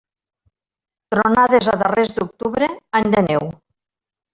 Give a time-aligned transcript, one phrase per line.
[1.15, 3.51] Tronades a darrers d'octubre, any de neu.